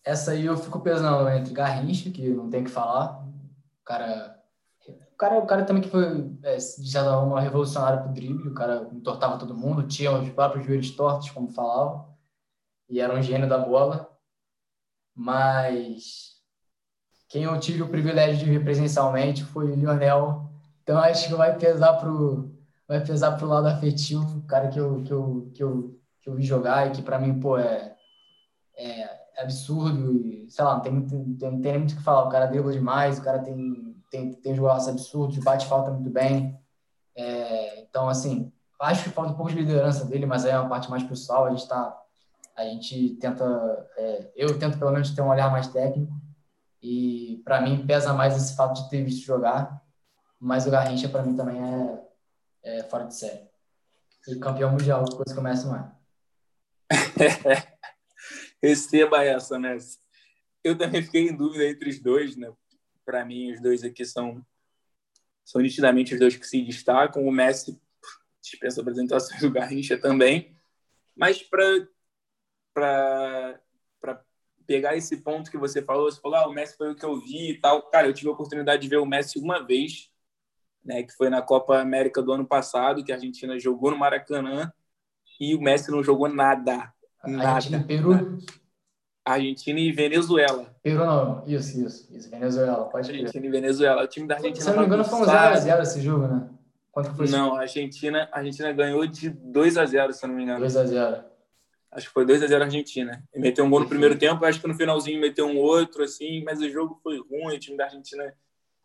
[0.04, 3.22] essa aí eu fico pesando entre Garrincha, que não tem que falar.
[3.22, 4.42] O cara,
[4.88, 6.04] o cara, o cara também que foi,
[6.42, 8.48] é, de certa forma, revolucionário pro drible.
[8.48, 12.08] O cara entortava todo mundo, tinha os próprios joelhos tortos, como falava.
[12.88, 14.10] E era um gênio da bola.
[15.14, 16.40] Mas
[17.28, 20.49] quem eu tive o privilégio de ver presencialmente foi o Lionel.
[20.82, 22.50] Então acho que vai pesar pro
[22.90, 26.34] vai pesar pro lado afetivo, o cara que eu, que eu, que eu, que eu
[26.34, 27.94] vi jogar e que para mim, pô, é,
[28.76, 32.24] é absurdo e, sei lá, não tem, tem nem muito o que falar.
[32.24, 36.58] O cara dribla demais, o cara tem, tem, tem jogadas absurdos, bate falta muito bem.
[37.14, 40.68] É, então, assim, acho que falta um pouco de liderança dele, mas aí é uma
[40.68, 41.46] parte mais pessoal.
[41.46, 41.96] A gente tá,
[42.56, 46.12] a gente tenta, é, eu tento pelo menos ter um olhar mais técnico
[46.82, 49.80] e para mim pesa mais esse fato de ter visto jogar,
[50.40, 53.48] mas o Garrincha para mim também é, é fora de série.
[54.26, 56.00] E campeão mundial, coisa que começa não é.
[58.62, 59.76] Receba essa, né?
[60.62, 62.52] Eu também fiquei em dúvida entre os dois, né?
[63.04, 64.44] Para mim, os dois aqui são,
[65.44, 67.26] são nitidamente os dois que se destacam.
[67.26, 67.80] O Messi
[68.40, 70.56] dispensa apresentações do Garrincha também.
[71.16, 71.88] Mas para
[74.66, 77.18] pegar esse ponto que você falou, você falou, ah, o Messi foi o que eu
[77.20, 77.90] vi e tal.
[77.90, 80.09] Cara, eu tive a oportunidade de ver o Messi uma vez,
[80.84, 81.02] né?
[81.02, 84.72] Que foi na Copa América do ano passado, que a Argentina jogou no Maracanã
[85.40, 86.92] e o Messi não jogou nada.
[87.24, 87.50] Nada.
[87.50, 88.38] Argentina e Peru.
[89.24, 90.74] Argentina e Venezuela.
[90.82, 93.10] Peru não, isso, isso, isso, Venezuela, pode.
[93.10, 94.04] Argentina e Venezuela.
[94.04, 94.64] O time da Argentina.
[94.64, 95.68] Se eu não me engano, foi um bagunçado.
[95.68, 96.48] 0x0 esse jogo, né?
[96.90, 100.36] Quanto foi Não, a Argentina, a Argentina ganhou de 2 a 0 se eu não
[100.36, 100.64] me engano.
[100.64, 101.24] 2x0.
[101.92, 103.22] Acho que foi 2 a 0 a Argentina.
[103.34, 106.42] E meteu um gol no primeiro tempo, acho que no finalzinho meteu um outro, assim,
[106.44, 108.32] mas o jogo foi ruim, o time da Argentina.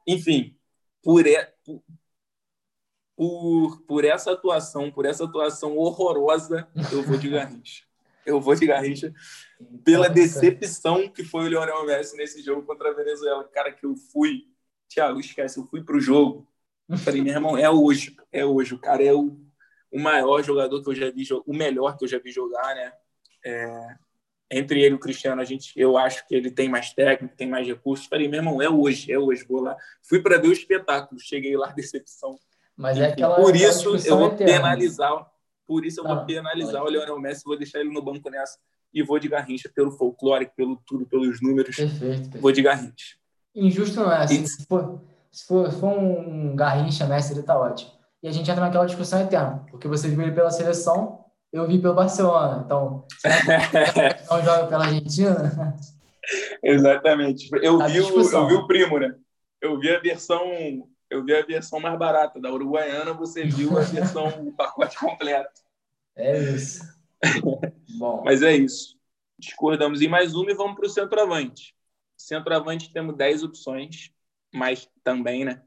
[0.08, 0.56] Enfim,
[1.06, 1.54] por, e-
[3.16, 7.86] por, por essa atuação, por essa atuação horrorosa, eu vou de Garrincha.
[8.26, 9.14] Eu vou de Garrincha
[9.84, 13.44] pela decepção que foi o Lionel Messi nesse jogo contra a Venezuela.
[13.50, 14.48] Cara, que eu fui.
[14.90, 16.48] Thiago, esquece, eu fui pro jogo.
[16.90, 18.18] Eu falei, meu irmão, é hoje.
[18.32, 18.74] É hoje.
[18.74, 19.40] O cara é o,
[19.92, 22.94] o maior jogador que eu já vi, o melhor que eu já vi jogar, né?
[23.46, 23.96] É,
[24.50, 27.48] entre ele e o Cristiano, a gente, eu acho que ele tem mais técnica, tem
[27.48, 28.06] mais recursos.
[28.06, 29.46] Falei, meu irmão, é hoje, é hoje.
[29.48, 29.76] Vou lá.
[30.08, 31.20] Fui para ver o espetáculo.
[31.20, 32.36] Cheguei lá, decepção.
[32.76, 33.36] Mas é aquela.
[33.36, 34.54] por isso eu vou eterna.
[34.54, 35.32] penalizar.
[35.66, 36.96] Por isso eu vou penalizar pode.
[36.96, 38.60] o Lionel Messi, vou deixar ele no banco nessa
[38.96, 41.76] e vou de Garrincha pelo folclore, pelo tudo, pelos números.
[41.76, 42.40] Perfeito, perfeito.
[42.40, 43.18] Vou de Garrincha.
[43.54, 44.46] Injusto não é assim.
[44.46, 47.92] Se for, se for, se for um Garrincha, Messi, ele tá ótimo.
[48.24, 51.25] E a gente entra naquela discussão eterna, porque você viu ele pela seleção,
[51.56, 52.64] eu vi pelo Barcelona.
[52.66, 53.08] Então,
[54.30, 55.78] não joga pela Argentina?
[56.62, 57.50] Exatamente.
[57.62, 59.16] Eu A vi, o, eu vi o primo, né?
[59.62, 60.44] Eu vi a versão,
[61.10, 65.62] eu vi a versão mais barata da Uruguaiana, você viu a versão o pacote completo.
[66.18, 66.84] É isso.
[67.98, 68.98] Bom, Mas é isso.
[69.40, 71.74] Discordamos em mais uma e vamos para o centroavante.
[72.18, 74.12] Centroavante temos 10 opções,
[74.54, 75.62] mas também, né?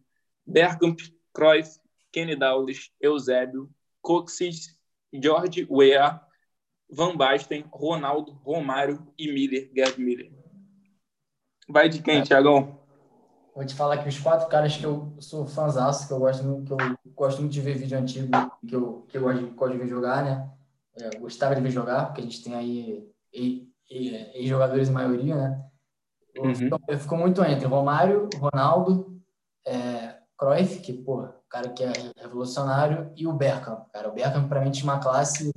[0.46, 0.98] Bergkamp,
[1.32, 1.78] Cruyff,
[2.12, 3.70] Kenny Dalglish, Eusébio,
[4.02, 4.77] Coxis,
[5.12, 6.20] George Weah,
[6.90, 10.32] Van Basten, Ronaldo, Romário e Miller, Gerd Miller.
[11.68, 12.22] Vai de quem, É.
[12.22, 12.78] Tiagão?
[13.54, 16.76] vou te falar que os quatro caras que eu sou fãzaço, que eu gosto muito,
[16.76, 18.28] que eu gosto muito de ver vídeo antigo,
[18.66, 20.50] que eu, que eu gosto, de, gosto de ver jogar, né?
[20.96, 24.92] É, eu gostava de ver jogar, porque a gente tem aí e- e- ex-jogadores em
[24.92, 25.64] maioria, né?
[26.36, 26.98] Uhum.
[26.98, 29.20] fico muito entre Romário, Ronaldo,
[29.66, 30.07] é,
[30.38, 33.84] Cruyff, que, pô, cara que é revolucionário, e o Beckham.
[33.92, 35.52] Cara, o Beckham, pra mim, tinha uma classe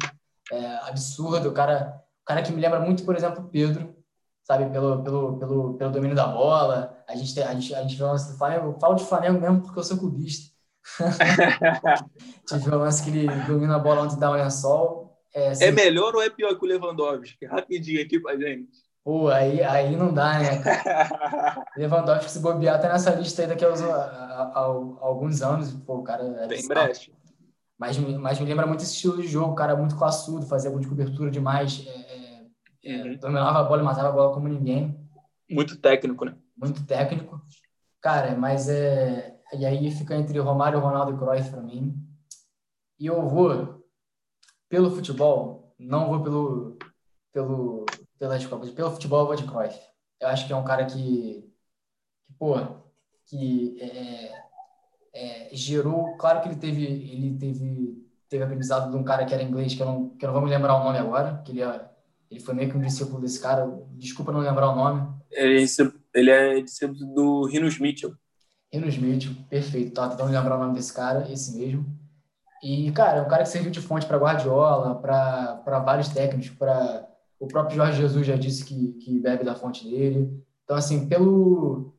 [0.51, 1.47] é, absurda.
[1.47, 3.95] O cara, o cara que me lembra muito, por exemplo, o Pedro,
[4.43, 4.69] sabe?
[4.71, 6.97] Pelo, pelo, pelo, pelo domínio da bola.
[7.07, 8.67] A gente, tem, a gente, a gente vê o lance do Flamengo.
[8.67, 10.51] Eu falo de Flamengo mesmo porque eu sou clubista.
[12.47, 15.15] Tive o lance que ele domina a bola antes de dar um lençol.
[15.33, 17.45] É, assim, é melhor ou é pior que o Lewandowski?
[17.45, 18.90] Rapidinho aqui pra gente.
[19.03, 20.61] Pô, aí, aí não dá, né?
[21.75, 25.73] Lewandowski, se bobear, tá nessa lista aí daqui a, a, a, alguns anos.
[25.73, 27.11] Pô, o cara é Tem brecha.
[27.79, 30.87] Mas, mas me lembra muito esse estilo de jogo, cara muito classudo, fazia gol de
[30.87, 32.45] cobertura demais, é,
[32.85, 33.17] é, uhum.
[33.17, 34.95] dominava a bola e matava a bola como ninguém.
[35.49, 36.35] Muito técnico, né?
[36.55, 37.41] Muito técnico.
[37.99, 39.35] Cara, mas é...
[39.53, 41.95] E aí fica entre Romário, Ronaldo e Cruyff para mim.
[42.99, 43.83] E eu vou
[44.69, 46.77] pelo futebol, não vou pelo,
[47.33, 47.80] pelo,
[48.21, 48.69] pelas Copas.
[48.69, 49.75] Pelo futebol, vou de Cruyff.
[50.19, 51.51] Eu acho que é um cara que,
[52.23, 52.55] que pô,
[53.25, 54.31] que é,
[55.11, 56.15] é, gerou.
[56.17, 59.81] Claro que ele teve, ele teve, teve aprendizado de um cara que era inglês, que
[59.81, 61.89] eu não, que eu não vou me lembrar o nome agora, que ele, é,
[62.29, 63.67] ele foi meio que um discípulo desse cara.
[63.93, 65.11] Desculpa não lembrar o nome.
[65.31, 65.65] Ele,
[66.13, 68.13] ele é discípulo do Rinos Mitchell.
[68.71, 69.95] Rinos Mitchell, perfeito.
[69.95, 71.99] Tá tentando lembrar o nome desse cara, esse mesmo.
[72.61, 77.10] E, cara, é um cara que serviu de fonte para Guardiola, para vários técnicos, para
[77.41, 80.31] o próprio Jorge Jesus já disse que, que bebe da fonte dele.
[80.63, 81.91] Então, assim, pelo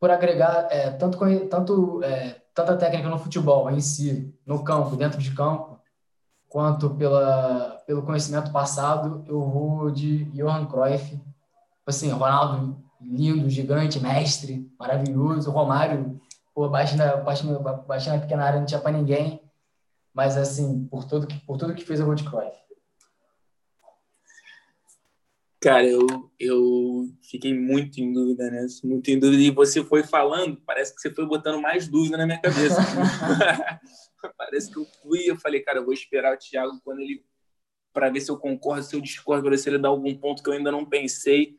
[0.00, 1.16] por agregar é, tanto,
[1.48, 5.78] tanto é, tanta técnica no futebol em si, no campo, dentro de campo,
[6.48, 11.16] quanto pela, pelo conhecimento passado, eu vou de Johan Cruyff.
[11.86, 15.48] Assim, Ronaldo, lindo, gigante, mestre, maravilhoso.
[15.52, 16.20] Romário,
[16.52, 19.40] pô, baixo na, pequena área, não tinha para ninguém.
[20.12, 22.62] Mas, assim, por tudo que, por tudo que fez, eu vou de Cruyff.
[25.62, 26.04] Cara, eu,
[26.40, 28.66] eu fiquei muito em dúvida, né?
[28.82, 29.40] Muito em dúvida.
[29.40, 32.80] E você foi falando, parece que você foi botando mais dúvida na minha cabeça.
[34.36, 37.24] parece que eu fui eu falei, cara, eu vou esperar o Thiago quando ele.
[37.92, 40.42] para ver se eu concordo, se eu discordo, para ver se ele dá algum ponto
[40.42, 41.54] que eu ainda não pensei.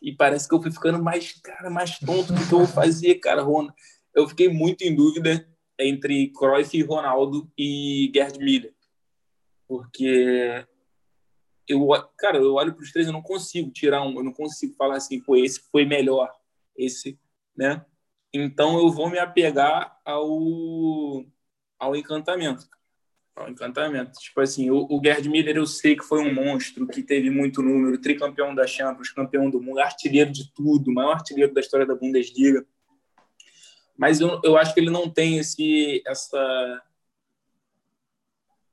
[0.00, 3.16] E parece que eu fui ficando mais, cara, mais tonto do que eu vou fazer,
[3.16, 3.44] cara.
[4.14, 5.44] Eu fiquei muito em dúvida
[5.76, 8.72] entre Cruyff e Ronaldo e Gerd Miller.
[9.66, 10.64] Porque
[11.70, 14.74] eu, cara, eu olho para os três, eu não consigo tirar um, eu não consigo
[14.76, 16.30] falar assim, pô, esse foi melhor,
[16.76, 17.18] esse,
[17.56, 17.84] né?
[18.32, 21.24] Então eu vou me apegar ao,
[21.78, 22.68] ao encantamento.
[23.34, 24.18] Ao encantamento.
[24.18, 27.62] Tipo assim, o, o Gerd Miller eu sei que foi um monstro, que teve muito
[27.62, 31.94] número, tricampeão da Champions, campeão do mundo, artilheiro de tudo, maior artilheiro da história da
[31.94, 32.66] Bundesliga
[34.00, 36.82] mas eu, eu acho que ele não tem esse essa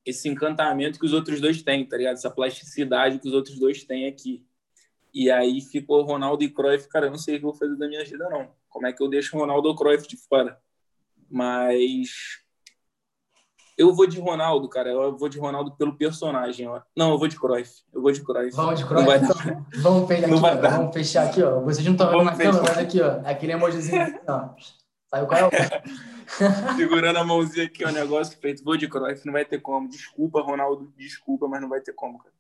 [0.08, 2.14] esse encantamento que os outros dois têm, tá ligado?
[2.14, 4.46] Essa plasticidade que os outros dois têm aqui.
[5.14, 7.76] E aí ficou Ronaldo e Cruyff, cara, eu não sei o que eu vou fazer
[7.76, 8.50] da minha vida não.
[8.70, 10.58] Como é que eu deixo Ronaldo ou Cruyff de fora?
[11.30, 12.40] Mas
[13.78, 14.90] eu vou de Ronaldo, cara.
[14.90, 16.68] Eu vou de Ronaldo pelo personagem.
[16.68, 16.82] Ó.
[16.96, 17.82] Não, eu vou de Cruyff.
[17.94, 18.56] Eu vou de Cruyff.
[18.56, 19.26] Vamos de Cruyff.
[19.78, 21.60] Então, vamos, fechar aqui, ó, vamos fechar aqui, ó.
[21.62, 23.20] Vocês não estão vendo na câmera, mas aqui, ó.
[23.26, 24.20] Aquele emojizinho.
[25.10, 25.50] Saiu o cara.
[26.76, 28.64] Segurando a mãozinha aqui, o negócio feito.
[28.64, 29.88] Vou de Cruyff, não vai ter como.
[29.88, 32.34] Desculpa, Ronaldo, desculpa, mas não vai ter como, cara.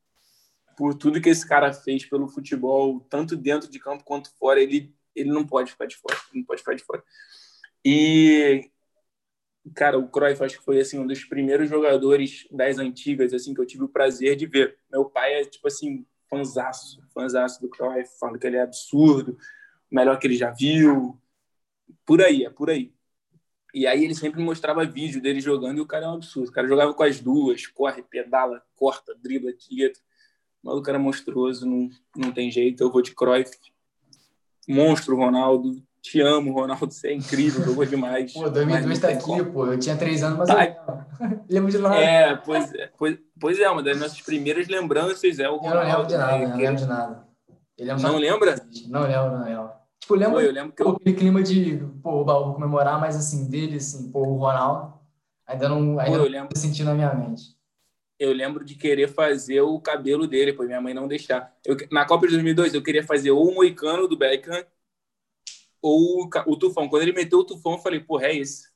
[0.75, 4.93] Por tudo que esse cara fez pelo futebol, tanto dentro de campo quanto fora, ele,
[5.15, 6.17] ele não pode ficar de fora.
[6.33, 7.03] Não pode ficar de fora.
[7.83, 8.69] E,
[9.73, 13.61] cara, o Cruyff acho que foi assim, um dos primeiros jogadores das antigas assim que
[13.61, 14.77] eu tive o prazer de ver.
[14.91, 19.37] Meu pai é, tipo assim, fanzaço, fanzaço do Cruyff, fala que ele é absurdo,
[19.89, 21.19] melhor que ele já viu,
[22.05, 22.93] por aí, é por aí.
[23.77, 26.49] E aí ele sempre mostrava vídeo dele jogando e o cara é um absurdo.
[26.49, 29.93] O cara jogava com as duas, corre, pedala, corta, dribla, tira.
[30.63, 32.81] Mas o cara é monstruoso, não, não tem jeito.
[32.81, 33.51] Eu vou de Cruyff.
[34.67, 35.79] Monstro, Ronaldo.
[36.01, 36.91] Te amo, Ronaldo.
[36.91, 38.33] Você é incrível, jogou demais.
[38.33, 39.45] pô, 2002 tá aqui, como.
[39.45, 39.67] pô.
[39.67, 41.07] Eu tinha três anos, mas tá.
[41.21, 41.97] eu lembro de nada.
[41.97, 45.77] É, pois, é, pois, pois é, uma das nossas primeiras lembranças é o Ronaldo.
[45.77, 46.47] Eu não lembro de nada, né?
[46.47, 47.27] não lembro de nada.
[47.77, 48.55] Ele é não lembra?
[48.87, 49.76] Não lembro, não lembro.
[50.07, 50.89] Tipo, lembro, pô, eu lembro que eu...
[50.91, 54.97] aquele clima de, pô, vou comemorar, mas assim, dele, assim, pô, o Ronaldo,
[55.45, 56.57] ainda não, ainda pô, eu lembro...
[56.57, 57.57] sentindo na minha mente.
[58.17, 61.53] Eu lembro de querer fazer o cabelo dele, pô, minha mãe não deixar.
[61.65, 64.63] Eu, na Copa de 2002, eu queria fazer ou o Moicano do Beckham
[65.81, 66.87] ou o, o Tufão.
[66.87, 68.69] Quando ele meteu o Tufão, eu falei, pô, é esse.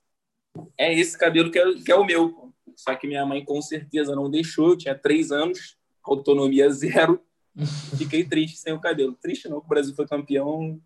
[0.77, 2.53] É esse cabelo que é, que é o meu, pô.
[2.75, 7.21] Só que minha mãe com certeza não deixou, eu tinha três anos, autonomia zero.
[7.97, 9.13] Fiquei triste sem o cabelo.
[9.13, 10.77] Triste não, que o Brasil foi campeão,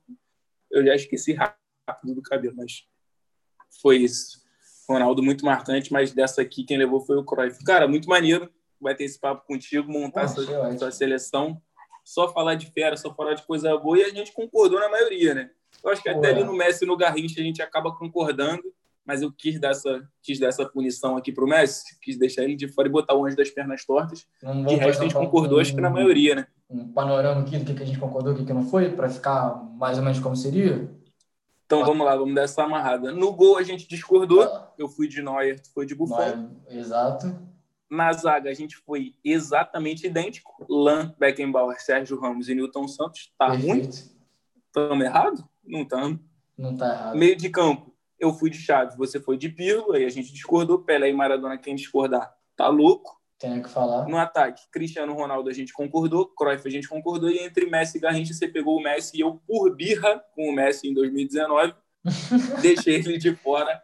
[0.75, 2.85] eu já esqueci rápido do cabelo, mas
[3.81, 4.43] foi isso.
[4.87, 7.63] Ronaldo muito marcante, mas dessa aqui quem levou foi o Cruyff.
[7.63, 8.49] Cara, muito maneiro.
[8.79, 10.41] Vai ter esse papo contigo, montar essa
[10.77, 11.59] sua seleção.
[12.03, 15.33] Só falar de fera, só falar de coisa boa e a gente concordou na maioria,
[15.33, 15.49] né?
[15.83, 18.63] Eu acho que até ali no Messi e no Garrincha a gente acaba concordando,
[19.03, 22.55] mas eu quis dar essa, quis dar essa punição aqui pro Messi, quis deixar ele
[22.55, 24.27] de fora e botar o anjo das pernas tortas.
[24.67, 26.47] De resto a gente concordou, acho que na maioria, né?
[26.69, 29.63] Um panorama aqui do que a gente concordou e o que não foi, para ficar
[29.77, 30.89] mais ou menos como seria?
[31.65, 33.11] Então vamos lá, vamos dar essa amarrada.
[33.11, 34.43] No gol a gente discordou.
[34.43, 34.71] Ah.
[34.77, 36.17] Eu fui de Neuer, tu foi de Buffon.
[36.17, 37.35] Neuer, exato.
[37.89, 40.65] Na zaga, a gente foi exatamente idêntico.
[40.69, 43.31] Lan, Beckenbauer, Sérgio Ramos e Newton Santos.
[43.37, 43.89] Tá ruim?
[44.67, 45.47] Estamos errado?
[45.63, 46.19] Não estamos.
[46.57, 47.17] Não tá errado.
[47.17, 50.79] Meio de campo, eu fui de Chaves, você foi de Pirlo, aí a gente discordou.
[50.79, 53.21] Pelé e Maradona, quem discordar, tá louco.
[53.37, 54.07] Tem que falar.
[54.07, 58.01] No ataque, Cristiano Ronaldo a gente concordou, Cruyff a gente concordou, e entre Messi e
[58.01, 61.75] Garrincha você pegou o Messi e eu, por birra com o Messi em 2019,
[62.61, 63.81] deixei ele de fora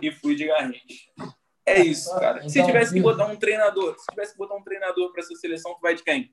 [0.00, 1.10] e fui de Garrincha.
[1.66, 2.38] É isso, cara.
[2.38, 5.34] Então, se tivesse que botar um treinador, se tivesse que botar um treinador para essa
[5.34, 6.32] seleção, tu vai de quem?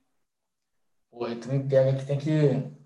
[1.12, 2.80] Pô, tu me pega que tem que.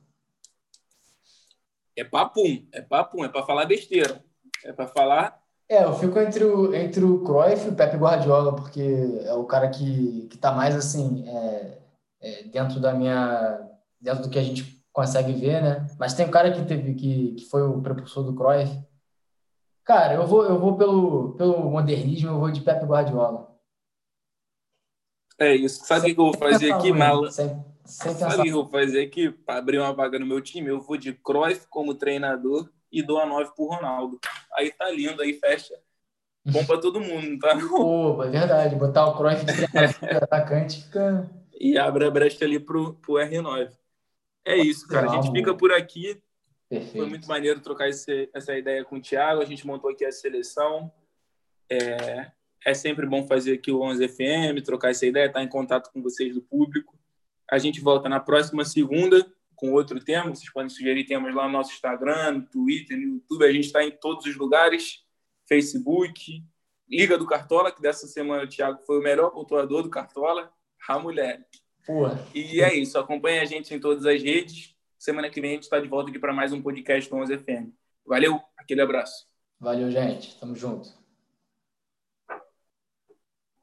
[1.96, 4.24] É papum, é papum, é para falar besteira.
[4.64, 8.56] É para falar é, eu fico entre o, entre o Cruyff e o Pepe Guardiola,
[8.56, 8.82] porque
[9.26, 11.78] é o cara que, que tá mais assim, é,
[12.22, 13.60] é, dentro da minha.
[14.00, 15.88] dentro do que a gente consegue ver, né?
[16.00, 18.80] Mas tem um cara que teve que, que foi o propulsor do Cruyff.
[19.84, 23.54] Cara, eu vou, eu vou pelo, pelo modernismo, eu vou de Pepe Guardiola.
[25.38, 25.84] É isso.
[25.86, 27.30] Sabe o que eu vou fazer aqui, Mala?
[27.32, 30.70] Sabe o que eu vou fazer aqui para abrir uma vaga no meu time?
[30.70, 34.20] Eu vou de Cruyff como treinador e dou a 9 pro Ronaldo.
[34.56, 35.76] Aí tá lindo, aí fecha.
[36.46, 37.58] Bom para todo mundo, tá?
[37.58, 38.76] Pô, é verdade.
[38.76, 39.54] Botar o Cruyff de
[40.22, 41.30] atacante fica...
[41.60, 43.72] E abre a brecha ali pro, pro R9.
[44.46, 45.10] É isso, cara.
[45.10, 46.22] A gente fica por aqui.
[46.68, 46.98] Perfeito.
[46.98, 49.42] Foi muito maneiro trocar esse, essa ideia com o Thiago.
[49.42, 50.92] A gente montou aqui a seleção.
[51.70, 52.32] É,
[52.66, 56.02] é sempre bom fazer aqui o 11 FM, trocar essa ideia, estar em contato com
[56.02, 56.98] vocês do público.
[57.50, 59.26] A gente volta na próxima segunda
[59.64, 60.36] com outro tema.
[60.36, 63.46] Vocês podem sugerir temas lá no nosso Instagram, no Twitter, no YouTube.
[63.46, 65.06] A gente está em todos os lugares.
[65.48, 66.44] Facebook,
[66.90, 70.52] Liga do Cartola, que dessa semana o Thiago foi o melhor pontuador do Cartola.
[70.86, 71.48] A mulher.
[71.86, 72.28] Porra.
[72.36, 73.00] E é isso.
[73.00, 74.76] Acompanhe a gente em todas as redes.
[75.00, 77.38] Semana que vem a gente está de volta aqui para mais um podcast do 11
[77.38, 77.70] FM.
[78.06, 79.28] Valeu, aquele abraço.
[79.62, 80.38] Valeu, gente.
[80.42, 81.03] Tamo junto.